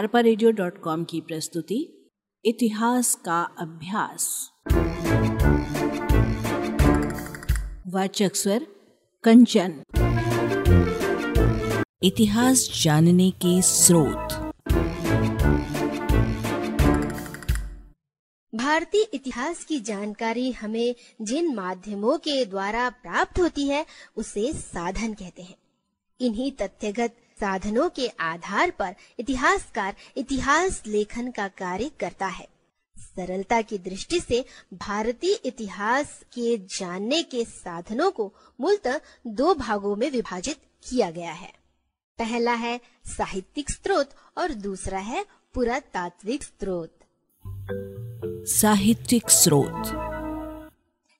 [0.00, 0.20] अरपा
[1.04, 2.10] की प्रस्तुति,
[2.44, 4.50] इतिहास का अभ्यास।
[7.86, 8.66] वाचक स्वर,
[9.24, 9.82] कंचन।
[12.02, 14.52] इतिहास जानने के स्रोत।
[18.54, 23.86] भारतीय इतिहास की जानकारी हमें जिन माध्यमों के द्वारा प्राप्त होती है,
[24.16, 25.56] उसे साधन कहते हैं।
[26.20, 32.48] इन्हीं तथ्यगत साधनों के आधार पर इतिहासकार इतिहास लेखन का कार्य करता है।
[32.96, 34.44] सरलता की दृष्टि से
[34.74, 40.56] भारतीय इतिहास के जानने के साधनों को मूलतः दो भागों में विभाजित
[40.88, 41.52] किया गया है।
[42.18, 46.98] पहला है साहित्यिक स्रोत और दूसरा है पुरातात्विक स्रोत।
[48.48, 49.82] साहित्यिक स्रोत।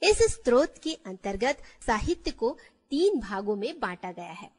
[0.03, 2.59] इस स्रोत के अंतर्गत साहित्य को
[2.91, 4.51] तीन भागों में बांटा गया है।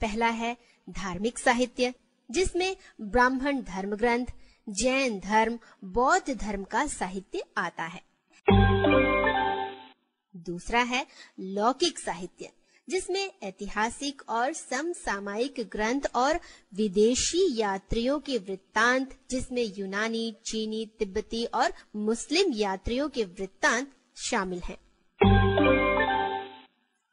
[0.00, 0.56] पहला है
[0.90, 1.92] धार्मिक साहित्य,
[2.30, 4.26] जिसमें ब्राह्मण धर्म ग्रंथ
[4.68, 8.04] जैन धर्म, बौद्ध धर्म का साहित्य आता है
[10.34, 11.06] दूसरा है
[11.40, 12.50] लौकिक साहित्य,
[12.88, 16.40] जिसमें ऐतिहासिक और समसामयिक ग्रंथ और
[16.74, 24.78] विदेशी यात्रियों के वृत्तांत, जिसमें यूनानी, चीनी, तिब्बती और मुस्लिम यात्रियों के वृत्तांत शामिल हैं।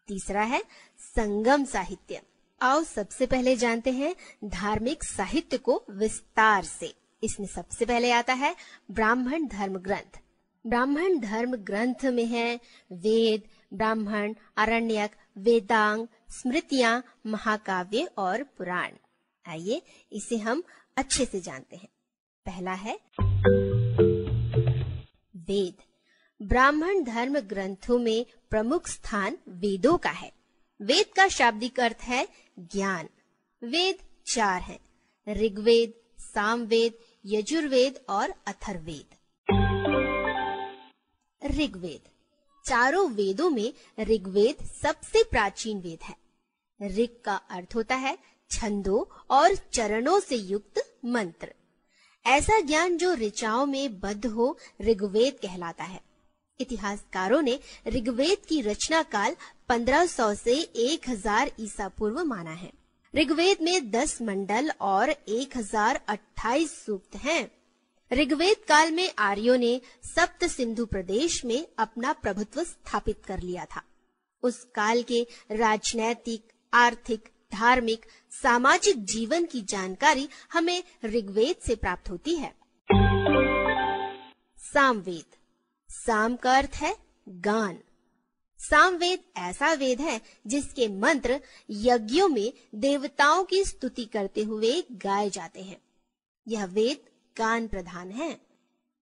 [0.07, 0.63] तीसरा है
[0.99, 2.21] संगम साहित्य
[2.63, 8.55] आओ सबसे पहले जानते हैं धार्मिक साहित्य को विस्तार से। इसमें सबसे पहले आता है
[8.91, 10.19] ब्राह्मण धर्म ग्रंथ
[10.67, 12.59] ब्राह्मण धर्म ग्रंथ में है
[12.91, 18.91] वेद, ब्राह्मण, अरण्यक, वेदांग, स्मृतियाँ, महाकाव्य और पुराण।
[19.47, 20.63] आइए इसे हम
[20.97, 21.89] अच्छे से जानते हैं।
[22.45, 22.99] पहला है
[25.35, 25.75] वेद।
[26.41, 30.42] ब्राह्मण धर्म ग्रंथों में प्रमुख स्थान वेदों का है।
[30.83, 32.27] वेद का शाब्दिक अर्थ है
[32.59, 33.09] ज्ञान।
[33.63, 33.97] वेद
[34.33, 34.79] चार हैं,
[35.33, 36.93] ऋग्वेद, सामवेद,
[37.25, 39.15] यजुर्वेद और अथर्वेद
[41.45, 42.09] ऋग्वेद।
[42.69, 46.15] चारों वेदों में ऋग्वेद सबसे प्राचीन वेद है।
[46.95, 48.17] ऋग का अर्थ होता है
[48.51, 51.53] छंदों और चरणों से युक्त मंत्र।
[52.25, 56.12] ऐसा ज्ञान जो ऋचाओं में बद्ध हो, ऋग्वेद कहलाता है।
[56.63, 59.35] इतिहासकारों ने ऋग्वेद की रचना काल
[59.69, 62.73] 1500 से 1000 ईसा पूर्व माना है।
[63.15, 67.51] ऋग्वेद में 10 मंडल और 1028 सूक्त हैं।
[68.13, 73.81] ऋग्वेद काल में आर्यों ने सप्त सिंधु प्रदेश में अपना प्रभुत्व स्थापित कर लिया था।
[74.43, 76.43] उस काल के राजनैतिक,
[76.73, 82.53] आर्थिक, धार्मिक, सामाजिक जीवन की जानकारी हमें ऋग्वेद से प्राप्त होती है।
[84.57, 85.42] सामवेद।
[85.93, 86.97] साम का अर्थ है
[87.29, 87.79] गान।
[88.59, 91.39] सामवेद ऐसा वेद है जिसके मंत्र
[91.69, 95.81] यज्ञों में देवताओं की स्तुति करते हुए गाए जाते हैं।
[96.47, 96.97] यह वेद
[97.37, 98.41] गान प्रधान है।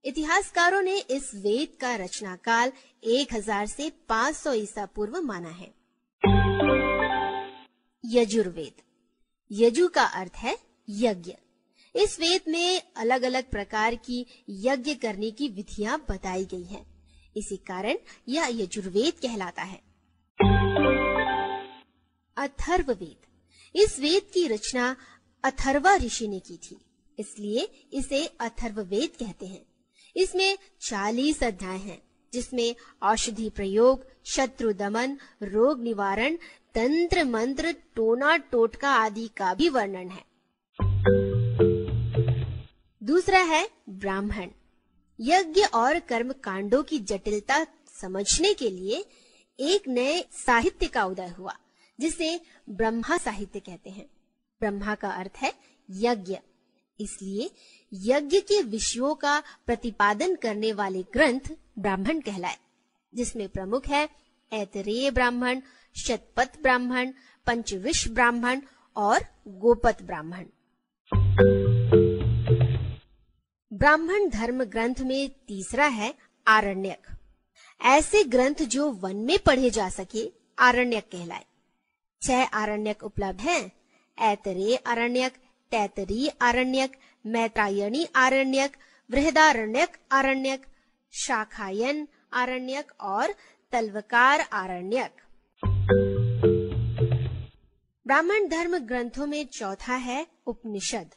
[0.05, 2.71] इतिहासकारों ने इस वेद का रचना काल
[3.03, 5.73] 1000 से 500 ईसा पूर्व माना है।
[8.05, 8.81] यजुर्वेद।
[9.51, 10.57] यजु का अर्थ है
[10.89, 11.33] यज्ञ।
[11.95, 16.85] इस वेद में अलग अलग प्रकार की यज्ञ करने की विधियाँ बताई गई हैं।
[17.37, 17.97] इसी कारण
[18.27, 19.81] यह यजुर्वेद कहलाता है।
[22.37, 23.25] अथर्ववेद।
[23.75, 24.95] इस वेद की रचना
[25.43, 26.77] अथर्वा ऋषि ने की थी,
[27.19, 29.65] इसलिए इसे अथर्ववेद कहते हैं।
[30.15, 32.01] इसमें चालीस अध्याय हैं,
[32.33, 36.35] जिसमें औषधि प्रयोग, शत्रु दमन, रोग निवारण,
[36.75, 40.30] तंत्र मंत्र, टोना टोटका आदि का भी वर्णन है।
[43.11, 44.49] दूसरा है ब्राह्मण।
[45.19, 47.67] यज्ञ और कर्म कांडों की जटिलता
[48.01, 49.05] समझने के लिए
[49.59, 51.55] एक नए साहित्य का उदय हुआ,
[51.99, 54.05] जिसे ब्रह्मा साहित्य कहते हैं।
[54.59, 55.53] ब्रह्मा का अर्थ है
[55.89, 56.37] यज्ञ।
[56.99, 57.51] इसलिए
[57.93, 62.57] यज्ञ के विषयों का प्रतिपादन करने वाले ग्रंथ ब्राह्मण कहलाए,
[63.15, 64.09] जिसमें प्रमुख है
[64.53, 65.61] ऐतरेय ब्राह्मण,
[65.95, 67.13] शतपथ ब्राह्मण
[67.45, 68.61] पंचविश ब्राह्मण
[68.95, 70.45] और गोपत ब्राह्मण।
[73.81, 76.13] ब्राह्मण धर्म ग्रंथ में तीसरा है
[76.47, 77.07] आरण्यक।
[77.81, 81.45] ऐसे ग्रंथ जो वन में पढ़े जा सके, आरण्यक कहलाए।
[82.21, 83.71] छह आरण्यक उपलब्ध हैं।
[84.19, 85.33] ऐतरे आरण्यक,
[85.71, 88.77] तैतरी आरण्यक, मैत्रायणी आरण्यक
[89.11, 90.65] वृहदारण्यक आरण्यक,
[91.11, 93.35] शाखायन आरण्यक और
[93.71, 95.15] तलवकार आरण्यक।
[98.07, 101.09] ब्राह्मण धर्म ग्रंथों में चौथा है उपनिषद।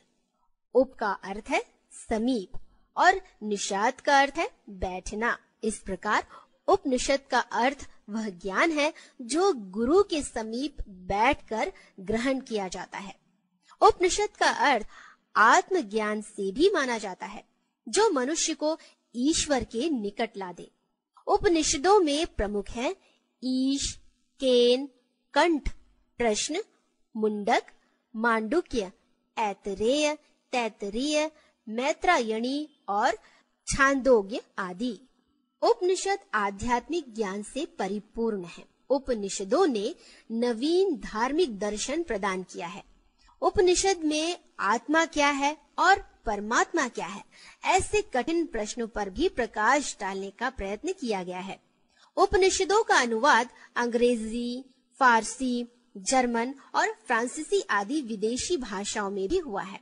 [0.75, 2.59] उप का अर्थ है समीप।
[2.97, 6.27] और निषाद का अर्थ है बैठना। इस प्रकार
[6.69, 13.15] उपनिषद का अर्थ वह ज्ञान है जो गुरु के समीप बैठकर ग्रहण किया जाता है।
[13.81, 14.87] उपनिषद का अर्थ
[15.37, 17.45] आत्मज्ञान से भी माना जाता है,
[17.89, 18.79] जो मनुष्य को
[19.17, 20.71] ईश्वर के निकट ला दे।
[21.27, 22.97] उपनिषदों में प्रमुख हैं
[23.45, 23.99] ईश,
[24.41, 24.89] केन,
[25.35, 25.69] कंठ,
[26.19, 26.63] प्रश्न,
[27.17, 27.63] मुंडक,
[28.17, 28.93] मांडुक्य,
[29.39, 30.19] ऐतरेय,
[30.53, 31.31] तैतरीय
[31.67, 33.17] मैत्रायणी और
[33.67, 34.99] छांदोग्य आदि।
[35.63, 39.95] उपनिषद आध्यात्मिक ज्ञान से परिपूर्ण है। उपनिषदों ने
[40.31, 42.83] नवीन धार्मिक दर्शन प्रदान किया है।
[43.43, 47.23] उपनिषद में आत्मा क्या है और परमात्मा क्या है,
[47.65, 51.59] ऐसे कठिन प्रश्नों पर भी प्रकाश डालने का प्रयत्न किया गया है।
[52.17, 54.65] उपनिषदों का अनुवाद अंग्रेज़ी,
[55.01, 59.81] फारसी, जर्मन और फ्रांसीसी आदि विदेशी भाषाओं में भी हुआ है।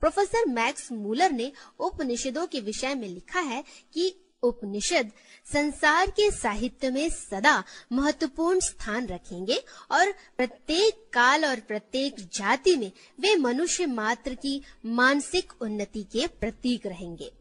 [0.00, 3.64] प्रोफेसर मैक्स मूलर ने उपनिषदों के विषय में लिखा है
[3.94, 5.10] कि उपनिषद
[5.52, 12.92] संसार के साहित्य में सदा महत्वपूर्ण स्थान रखेंगे और प्रत्येक काल और प्रत्येक जाति में
[13.20, 17.32] वे मनुष्य मात्र की मानसिक उन्नति के प्रतीक रहेंगे।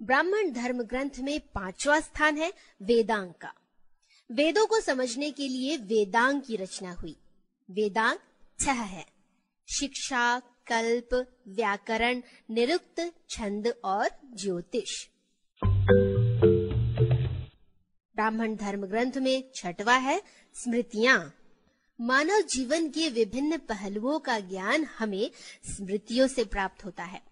[0.00, 2.52] ब्राह्मण धर्म ग्रंथ में पांचवा स्थान है
[2.82, 3.52] वेदांग का।
[4.32, 7.16] वेदों को समझने के लिए वेदांग की रचना हुई।
[7.70, 8.18] वेदांग
[8.60, 9.19] छह है।
[9.78, 15.06] शिक्षा, कल्प, व्याकरण, निरुक्त, छंद और ज्योतिष।
[18.14, 20.22] ब्राह्मण धर्म ग्रंथ में छठवा है
[20.54, 21.34] स्मृतियाँ।
[22.00, 25.30] मानव जीवन के विभिन्न पहलुओं का ज्ञान हमें
[25.64, 27.22] स्मृतियों से प्राप्त होता है।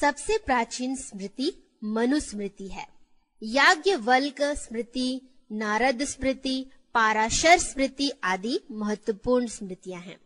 [0.00, 2.88] सबसे प्राचीन स्मृति मनुस्मृति है।
[3.42, 5.20] याज्ञवल्क स्मृति,
[5.52, 10.20] नारद स्मृति, पाराशर स्मृति आदि महत्वपूर्ण स्मृतियाँ हैं।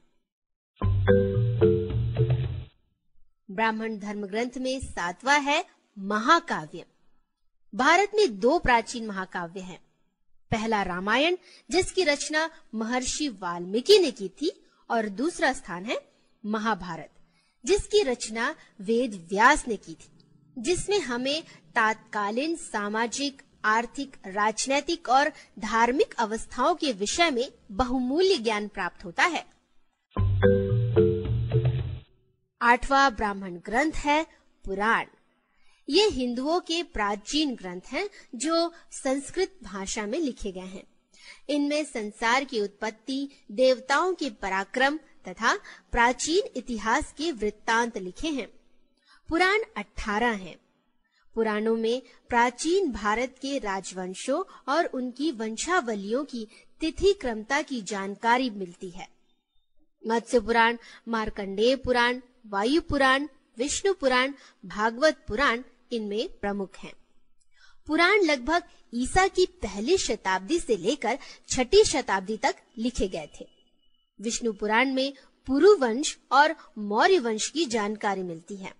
[3.55, 5.65] ब्राह्मण धर्म ग्रंथ में सातवा है
[5.99, 6.85] महाकाव्य।
[7.75, 9.81] भारत में दो प्राचीन महाकाव्य हैं।
[10.51, 11.37] पहला रामायण,
[11.71, 14.61] जिसकी रचना महर्षि वाल्मीकि ने की थी,
[14.91, 15.99] और दूसरा स्थान है
[16.47, 17.11] महाभारत,
[17.67, 20.25] जिसकी रचना वेद व्यास ने की थी,
[20.59, 21.43] जिसमें हमें
[21.75, 29.54] तात्कालीन सामाजिक, आर्थिक, राजनैतिक और धार्मिक अवस्थाओं के विषय में बहुमूल्य ज्ञान प्राप्त होता है।
[32.65, 34.27] आठवां ब्राह्मण ग्रंथ है,
[34.65, 35.05] पुराण।
[35.89, 40.85] ये हिंदुओं के प्राचीन ग्रंथ हैं, जो संस्कृत भाषा में लिखे गए हैं।
[41.49, 45.57] इनमें संसार की उत्पत्ति, देवताओं के पराक्रम तथा
[45.93, 48.49] प्राचीन इतिहास के वृत्तांत लिखे हैं।
[49.29, 50.57] पुराण अठारह हैं।
[51.35, 56.49] पुराणों में प्राचीन भारत के राजवंशों और उनकी वंशावलियों की
[56.81, 59.09] तिथि क्रमता की जानकारी मिलती है।
[60.07, 60.77] मत्स्य पुराण,
[61.09, 64.33] मार्कंडेय पुराण वायु पुराण, विष्णु पुराण,
[64.67, 65.63] भागवत पुराण
[65.93, 66.93] इनमें प्रमुख हैं।
[67.87, 68.63] पुराण लगभग
[68.95, 71.19] ईसा की पहली शताब्दी से लेकर
[71.49, 73.49] छठी शताब्दी तक लिखे गए थे।
[74.21, 75.13] विष्णु पुराण में
[75.47, 78.75] पुरु वंश और मौर्य वंश की जानकारी मिलती है।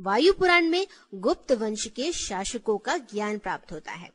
[0.00, 4.10] वायु पुराण में गुप्त वंश के शासकों का ज्ञान प्राप्त होता है।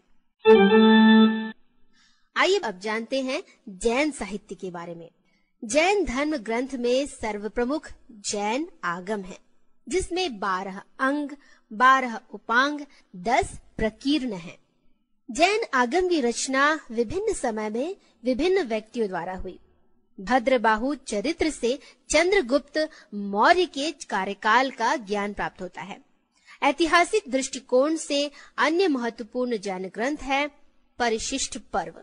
[2.37, 5.09] आइए अब जानते हैं जैन साहित्य के बारे में।
[5.65, 9.37] जैन धर्म ग्रंथ में सर्व प्रमुख जैन आगम है,
[9.89, 11.29] जिसमें बारह अंग,
[11.73, 12.81] बारह उपांग,
[13.15, 14.57] दस प्रकीर्ण है।
[15.31, 19.59] जैन आगम की रचना विभिन्न समय में विभिन्न व्यक्तियों द्वारा हुई।
[20.19, 21.79] भद्रबाहु चरित्र से
[22.09, 26.01] चंद्रगुप्त मौर्य के कार्यकाल का ज्ञान प्राप्त होता है।
[26.63, 30.47] ऐतिहासिक दृष्टिकोण से अन्य महत्वपूर्ण जैन ग्रंथ है
[30.99, 31.93] परिशिष्ट पर्व।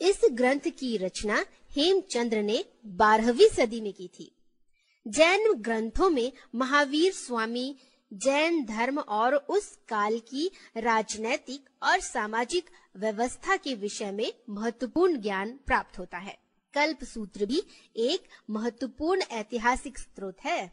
[0.00, 4.34] इस ग्रंथ की रचना हेमचंद्र ने बारहवीं सदी में की थी।
[5.08, 7.76] जैन ग्रंथों में महावीर स्वामी,
[8.12, 15.58] जैन धर्म और उस काल की राजनैतिक और सामाजिक व्यवस्था के विषय में महत्वपूर्ण ज्ञान
[15.66, 16.38] प्राप्त होता है।
[16.74, 17.62] कल्प सूत्र भी
[17.96, 20.72] एक महत्वपूर्ण ऐतिहासिक स्रोत है।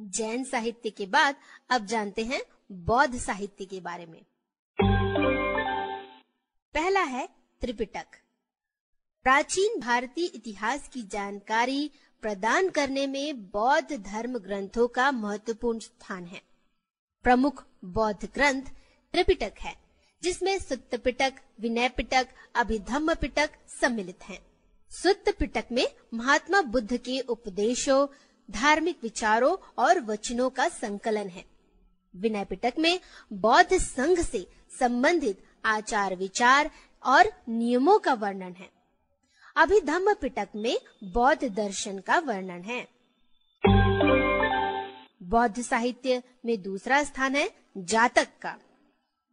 [0.00, 1.36] जैन साहित्य के बाद
[1.70, 4.22] अब जानते हैं बौद्ध साहित्य के बारे में।
[6.74, 7.28] पहला है
[7.60, 8.06] त्रिपिटक।
[9.22, 11.90] प्राचीन भारतीय इतिहास की जानकारी
[12.22, 16.42] प्रदान करने में बौद्ध धर्म ग्रंथों का महत्वपूर्ण स्थान है।
[17.22, 18.62] प्रमुख बौद्ध ग्रंथ
[19.12, 19.74] त्रिपिटक है,
[20.22, 23.50] जिसमें सुत्त पिटक विनय पिटक अभिधम्म पिटक
[23.80, 24.46] सम्मिलित हैं।
[24.90, 28.06] सुत्त पिटक में महात्मा बुद्ध के उपदेशों,
[28.50, 31.44] धार्मिक विचारों और वचनों का संकलन है।
[32.16, 33.00] विनय पिटक में
[33.32, 34.46] बौद्ध संघ से
[34.80, 36.70] संबंधित आचार विचार
[37.02, 38.68] और नियमों का वर्णन है।
[39.56, 42.86] अभिधम्म पिटक में बौद्ध दर्शन का वर्णन है।
[45.24, 48.56] बौद्ध साहित्य में दूसरा स्थान है जातक का।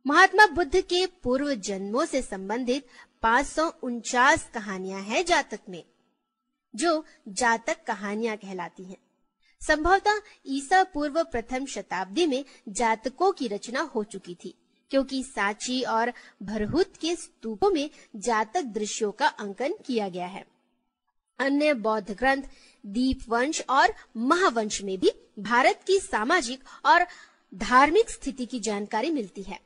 [0.05, 2.87] महात्मा बुद्ध के पूर्व जन्मों से संबंधित
[3.23, 5.83] पाँच कहानियाँ हैं जातक में,
[6.73, 8.97] जो जातक कहानियाँ कहलाती हैं।
[9.61, 14.53] संभवतः ईसा पूर्व प्रथम शताब्दी में जातकों की रचना हो चुकी थी।
[14.91, 20.45] क्योंकि सांची और भरहुत के स्तूपों में जातक दृश्यों का अंकन किया गया है।
[21.39, 22.43] अन्य बौद्ध ग्रंथ
[22.85, 27.05] दीप वंश और महावंश में भी भारत की सामाजिक और
[27.55, 29.59] धार्मिक स्थिति की जानकारी मिलती है।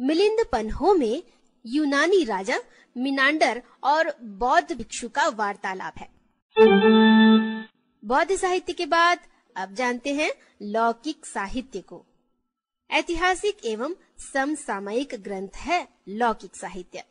[0.00, 1.22] मिलिंद पन्हो में
[1.66, 2.58] यूनानी राजा,
[2.96, 6.08] मिनांडर और बौद्ध भिक्षु का वार्तालाप है।
[8.04, 9.18] बौद्ध साहित्य के बाद
[9.56, 10.30] अब जानते हैं
[10.62, 12.04] लौकिक साहित्य को।
[12.90, 17.04] ऐतिहासिक एवं समसामयिक ग्रंथ है लौकिक साहित्य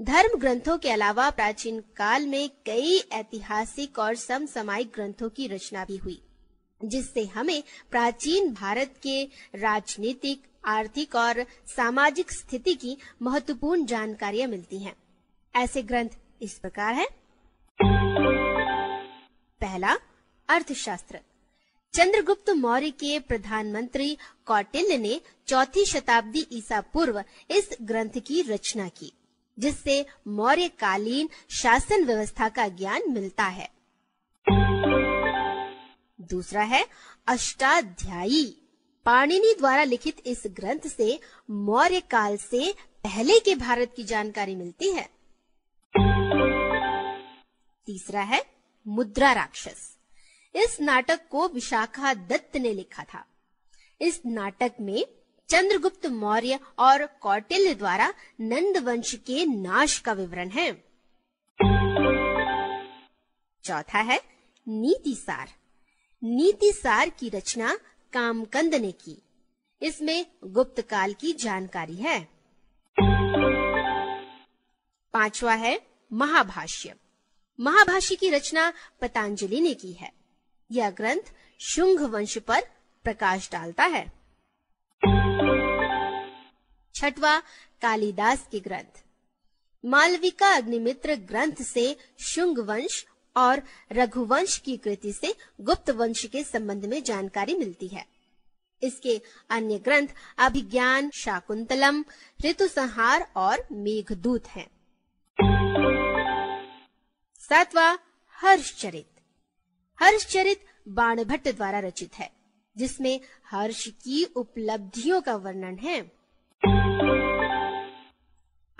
[0.00, 5.96] धर्म ग्रंथों के अलावा प्राचीन काल में कई ऐतिहासिक और समसामयिक ग्रंथों की रचना भी
[5.96, 6.22] हुई,
[6.84, 9.24] जिससे हमें प्राचीन भारत के
[9.54, 14.96] राजनीतिक, आर्थिक और सामाजिक स्थिति की महत्वपूर्ण जानकारियाँ मिलती हैं।
[15.56, 16.08] ऐसे ग्रंथ
[16.42, 17.08] इस प्रकार हैं।
[19.60, 19.98] पहला,
[20.48, 21.20] अर्थशास्त्र
[21.94, 29.12] चंद्रगुप्त मौर्य के प्रधानमंत्री कौटिल्य ने चौथी शताब्दी ईसा पूर्व इस ग्रंथ की रचना की,
[29.58, 33.68] जिससे मौर्य कालीन शासन व्यवस्था का ज्ञान मिलता है।
[36.20, 36.84] दूसरा है
[37.26, 38.44] अष्टाध्यायी।
[39.06, 41.18] पाणिनि द्वारा लिखित इस ग्रंथ से
[41.50, 45.08] मौर्य काल से पहले के भारत की जानकारी मिलती है।
[47.86, 48.44] तीसरा है
[48.86, 49.91] मुद्रा राक्षस।
[50.54, 53.24] इस नाटक को विशाखा दत्त ने लिखा था।
[54.00, 55.04] इस नाटक में
[55.48, 60.84] चंद्रगुप्त मौर्य और कौटिल्य द्वारा नंद वंश के नाश का विवरण है।
[63.64, 64.20] चौथा है
[64.68, 65.48] नीति सार
[66.24, 67.78] नीति सार की रचना
[68.12, 69.22] कामकंद ने की।
[69.82, 72.28] इसमें गुप्त काल की जानकारी है।
[75.12, 75.80] पांचवा है,
[76.12, 76.94] महाभाष्य।
[77.60, 80.21] महाभाष्य की रचना पतंजलि ने की है।
[80.70, 82.60] यह ग्रंथ शुंग वंश पर
[83.04, 84.12] प्रकाश डालता है।
[86.94, 87.40] छठवा
[87.82, 89.04] कालिदास के ग्रंथ।
[89.84, 96.84] मालविका अग्निमित्र ग्रंथ से शुंग वंश और रघुवंश की कृति से गुप्त वंश के संबंध
[96.84, 98.06] में जानकारी मिलती है।
[98.82, 102.04] इसके अन्य ग्रंथ अभिज्ञान, शाकुंतलम
[102.44, 104.70] ऋतु संहार और मेघदूत हैं।
[107.38, 107.98] सातवा
[108.32, 109.11] हर्षचरित।
[110.02, 112.30] हर्षचरित बाणभट्ट द्वारा रचित है,
[112.76, 116.12] जिसमें हर्ष की उपलब्धियों का वर्णन है।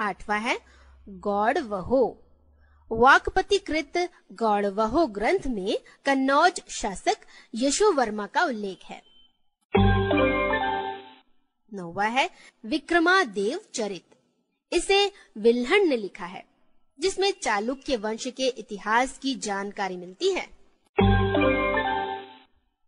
[0.01, 0.59] आठवां है
[1.09, 2.19] गौड़ वहो
[2.93, 7.17] वाकपति कृत गौड़ वहो ग्रंथ में कन्नौज शासक
[7.55, 9.03] यशो वर्मा का उल्लेख है।
[11.75, 12.31] नौवा है,
[12.67, 14.05] विक्रमादेव चरित।
[14.73, 16.45] इसे विल्हण ने लिखा है,
[17.01, 20.62] जिसमें चालुक्य वंश के इतिहास की जानकारी मिलती है।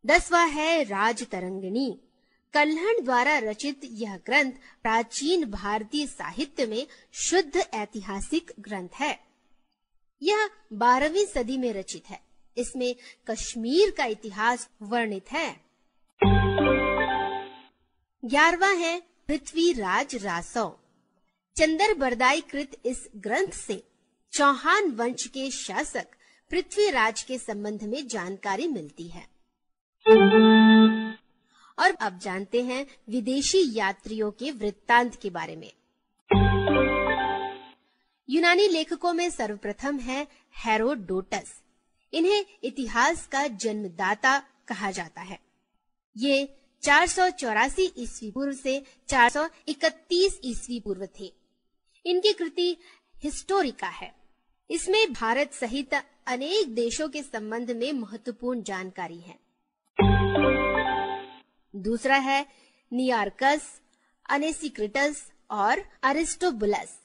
[0.06, 2.00] दसवा है राज तरंगिणी
[2.54, 9.18] कल्हण द्वारा रचित यह ग्रंथ प्राचीन भारतीय साहित्य में शुद्ध ऐतिहासिक ग्रंथ है।
[10.22, 12.20] यह बारहवीं सदी में रचित है।
[12.56, 12.94] इसमें
[13.30, 15.60] कश्मीर का इतिहास वर्णित है।
[18.24, 20.80] ग्यारहवा है पृथ्वीराज रासो।
[21.56, 23.82] चंदर बरदाई कृत इस ग्रंथ से
[24.32, 26.06] चौहान वंश के शासक
[26.50, 29.33] पृथ्वीराज के संबंध में जानकारी मिलती है।
[31.78, 35.72] और अब जानते हैं विदेशी यात्रियों के वृत्तांत के बारे में।
[38.30, 41.62] यूनानी लेखकों में सर्वप्रथम है हेरोडोटस।
[42.12, 45.38] इन्हें इतिहास का जन्मदाता कहा जाता है।
[46.16, 51.32] ये चार सौ चौरासी ईस्वी पूर्व से 431 ईस्वी पूर्व थे।
[52.06, 52.76] इनकी कृति
[53.16, 54.14] हिस्टोरिका है।
[54.70, 55.94] इसमें भारत सहित
[56.26, 59.43] अनेक देशों के संबंध में महत्वपूर्ण जानकारी है।
[61.74, 62.46] दूसरा है
[62.92, 63.80] नियार्कस,
[64.30, 66.98] अनेसिक्रिटस और अरिस्टोबुलस।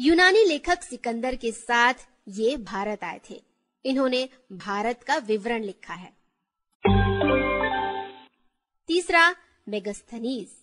[0.00, 1.94] यूनानी लेखक सिकंदर के साथ
[2.28, 3.42] ये भारत आए थे।
[3.84, 6.12] इन्होंने भारत का विवरण लिखा है।
[8.88, 9.34] तीसरा
[9.68, 10.60] मेगस्थनीस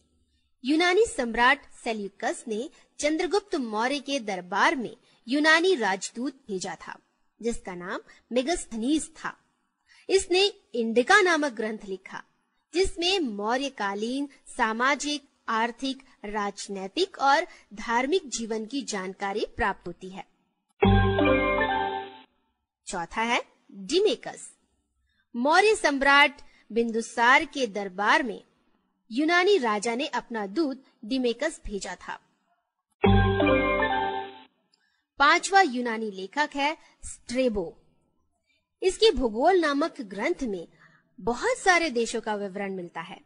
[0.63, 2.69] यूनानी सम्राट सेल्यूकस ने
[2.99, 4.95] चंद्रगुप्त मौर्य के दरबार में
[5.27, 6.97] यूनानी राजदूत भेजा था,
[7.41, 9.37] जिसका नाम मेगस्थनीज था।
[10.09, 10.45] इसने
[10.75, 12.23] इंडिका नामक ग्रंथ लिखा।
[12.73, 20.25] जिसमें मौर्यकालीन, सामाजिक, आर्थिक, राजनैतिक और धार्मिक जीवन की जानकारी प्राप्त होती है।
[22.87, 24.51] चौथा है, डिमेकस।
[25.35, 28.43] मौर्य सम्राट बिंदुसार के दरबार में
[29.11, 32.19] यूनानी राजा ने अपना दूत डिमेकस भेजा था।
[35.19, 37.77] पांचवा यूनानी लेखक है स्ट्रेबो।
[38.83, 40.67] इसके भूगोल नामक ग्रंथ में
[41.21, 43.21] बहुत सारे देशों का विवरण मिलता है।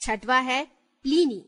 [0.00, 0.64] छठवा है,
[1.02, 1.46] प्लीनी।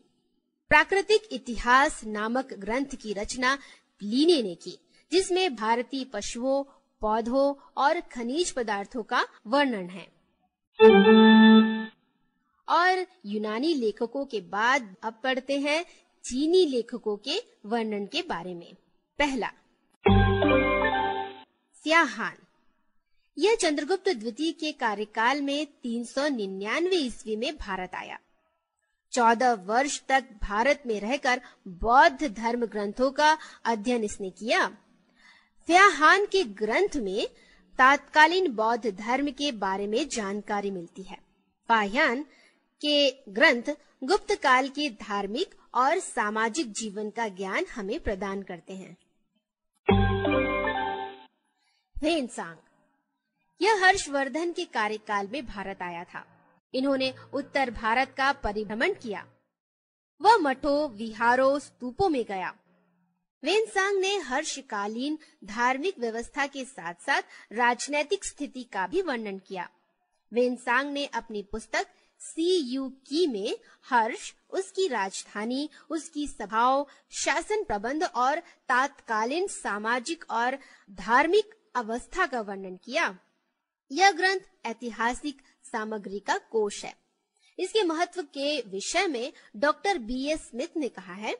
[0.69, 3.55] प्राकृतिक इतिहास नामक ग्रंथ की रचना
[3.99, 4.79] प्लीनी ने की,
[5.11, 6.63] जिसमें भारतीय पशुओं,
[7.01, 10.07] पौधों और खनिज पदार्थों का वर्णन है।
[12.69, 15.85] और यूनानी लेखकों के बाद अब पढ़ते हैं
[16.23, 18.73] चीनी लेखकों के वर्णन के बारे में।
[19.19, 19.47] पहला,
[21.83, 22.37] स्याहान।
[23.37, 28.19] यह चंद्रगुप्त द्वितीय के कार्यकाल में 399 ईस्वी में भारत आया।
[29.11, 34.67] चौदह वर्ष तक भारत में रहकर बौद्ध धर्म ग्रंथों का अध्ययन इसने किया।
[35.67, 37.27] फ्याहान के ग्रंथ में
[37.77, 41.17] तात्कालीन बौद्ध धर्म के बारे में जानकारी मिलती है।
[41.69, 42.23] फाह्यान
[42.81, 48.97] के ग्रंथ गुप्त काल के धार्मिक और सामाजिक जीवन का ज्ञान हमें प्रदान करते हैं।
[53.61, 56.25] यह हर्षवर्धन के कार्यकाल में भारत आया था।
[56.73, 59.27] इन्होंने उत्तर भारत का परिभ्रमण किया।
[60.21, 62.53] वह मठों, विहारों, स्तूपों में गया।
[63.43, 69.69] वेनसांग ने हर्षकालीन धार्मिक व्यवस्था के साथ साथ राजनैतिक स्थिति का भी वर्णन किया।
[70.33, 71.87] वेनसांग ने अपनी पुस्तक
[72.19, 73.57] सी यू की में
[73.89, 80.57] हर्ष, उसकी राजधानी, उसकी सभाओं, शासन प्रबंध और तात्कालीन सामाजिक और
[80.91, 83.19] धार्मिक अवस्था का वर्णन किया।
[83.91, 86.93] यह ग्रंथ ऐतिहासिक सामग्री का कोश है।
[87.59, 91.35] इसके महत्व के विषय में डॉक्टर बी एस स्मिथ ने कहा है,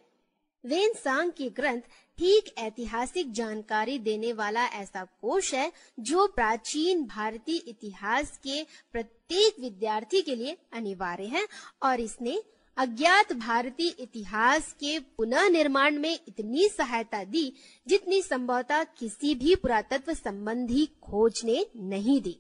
[0.64, 1.82] वेन सांग के ग्रंथ
[2.18, 8.62] ठीक ऐतिहासिक जानकारी देने वाला ऐसा कोश है जो प्राचीन भारतीय इतिहास के
[8.94, 11.48] प्रत्येक विद्यार्थी के लिए अनिवार्य है
[11.84, 12.42] और इसने
[12.78, 17.52] अज्ञात भारतीय इतिहास के पुनः निर्माण में इतनी सहायता दी
[17.88, 22.38] जितनी संभवतः किसी भी पुरातत्व संबंधी खोज ने नहीं दी।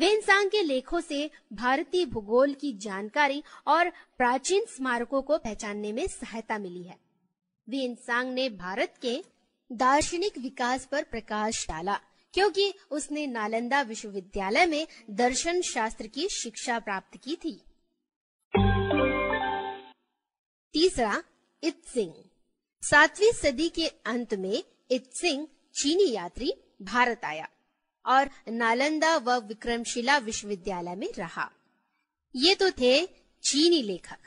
[0.00, 6.58] वेनसांग के लेखों से भारतीय भूगोल की जानकारी और प्राचीन स्मारकों को पहचानने में सहायता
[6.58, 6.98] मिली है।
[7.68, 9.24] वेनसांग ने भारत के
[9.72, 12.00] दार्शनिक विकास पर प्रकाश डाला,
[12.34, 17.62] क्योंकि उसने नालंदा विश्वविद्यालय में दर्शन शास्त्र की शिक्षा प्राप्त की थी।
[20.72, 21.22] तीसरा,
[21.62, 22.12] इत्सिंग।
[22.82, 27.48] सातवीं सदी के अंत में इत्सिंग चीनी यात्री भारत आया।
[28.06, 31.50] और नालंदा व विक्रमशिला विश्वविद्यालय में रहा।
[32.36, 33.06] ये तो थे
[33.42, 34.18] चीनी लेखक।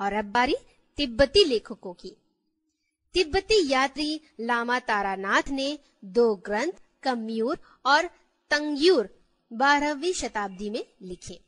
[0.00, 0.54] और अब बारी
[0.96, 2.16] तिब्बती लेखकों की।
[3.12, 8.06] तिब्बती यात्री लामा तारानाथ ने दो ग्रंथ, कम्यूर और
[8.50, 9.18] तंगयूर,
[9.52, 11.40] बारहवीं शताब्दी में लिखे।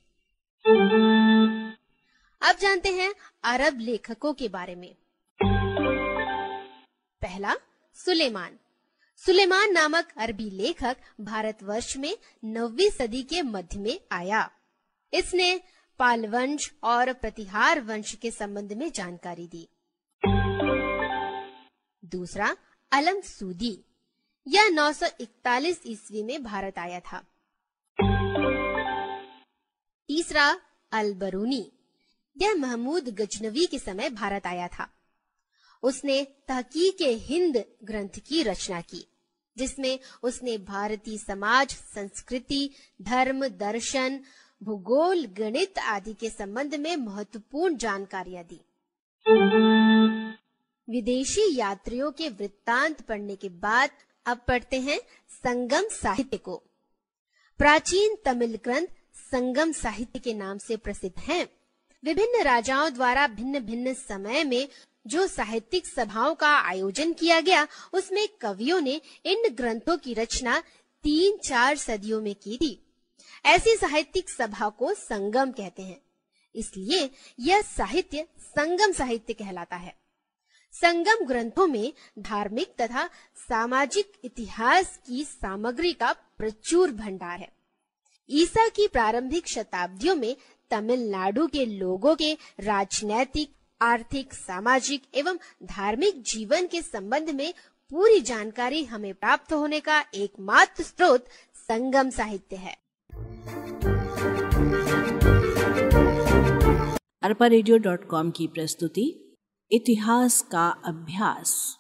[2.43, 4.97] अब जानते हैं अरब लेखकों के बारे में।
[7.23, 7.55] पहला,
[7.95, 8.59] सुलेमान।
[9.27, 14.51] सुलेमान नामक अरबी लेखक भारतवर्ष में नौवीं सदी के मध्य में आया।
[15.15, 15.61] इसने
[15.99, 19.69] पाल वंश और प्रतिहार वंश के संबंध में जानकारी दी।
[22.05, 22.57] दूसरा,
[22.93, 23.85] अलम सूदी।
[24.49, 27.19] यह 941 ईस्वी में भारत आया था।
[30.09, 30.61] तीसरा,
[30.93, 31.73] अलबरूनी।
[32.43, 34.95] यह महमूद गजनवी के समय भारत आया था।
[35.83, 39.10] उसने तहकीक हिंद ग्रंथ की रचना की।
[39.61, 42.69] जिसमें उसने भारतीय समाज, संस्कृति,
[43.03, 44.21] धर्म, दर्शन,
[44.63, 48.61] भूगोल, गणित आदि के संबंध में महत्वपूर्ण जानकारियाँ दी
[50.89, 53.91] विदेशी यात्रियों के वृत्तांत पढ़ने के बाद
[54.27, 54.99] अब पढ़ते हैं
[55.31, 56.57] संगम साहित्य को
[57.61, 58.87] प्राचीन तमिल ग्रंथ
[59.31, 61.47] संगम साहित्य के नाम से प्रसिद्ध हैं।
[62.03, 64.69] विभिन्न राजाओं द्वारा भिन्न भिन्न समय में
[65.07, 70.61] जो साहित्यिक सभाओं का आयोजन किया गया, उसमें कवियों ने इन ग्रंथों की रचना
[71.03, 72.87] तीन चार सदियों में की थी।
[73.45, 76.03] ऐसी साहित्यिक सभा को संगम कहते हैं।
[76.55, 77.11] इसलिए
[77.41, 79.95] यह साहित्य संगम साहित्य कहलाता है।
[80.73, 87.53] संगम ग्रंथों में धार्मिक तथा सामाजिक इतिहास की सामग्री का प्रचुर भंडार है।
[88.31, 90.37] ईसा की प्रारंभिक शताब्दियों में
[90.71, 97.55] तमिलनाडु के लोगों के राजनैतिक आर्थिक, सामाजिक एवं धार्मिक जीवन के संबंध में
[97.91, 102.77] पूरी जानकारी हमें प्राप्त होने का एकमात्र स्रोत संगम साहित्य है।
[107.23, 107.49] अरपा
[108.31, 109.37] की प्रस्तुति,
[109.73, 111.79] इतिहास का अभ्यास।